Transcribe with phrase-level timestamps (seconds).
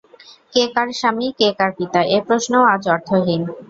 [0.53, 3.41] কে কার স্বামী, কে কার পিতা এ প্রশ্নও আজ অর্থহীন।